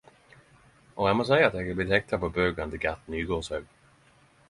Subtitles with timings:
[1.03, 3.73] Å eg må si att eg er blitt hektet på bøkene til Gert Nygårdshaug